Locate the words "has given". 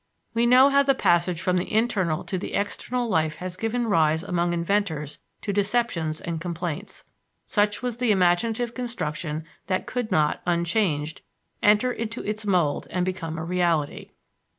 3.35-3.85